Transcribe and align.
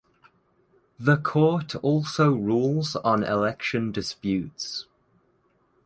The 0.99 1.15
court 1.17 1.75
also 1.75 2.31
rules 2.31 2.95
on 2.95 3.23
election 3.23 3.91
disputes. 3.91 4.87